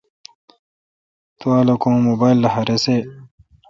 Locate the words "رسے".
2.67-2.97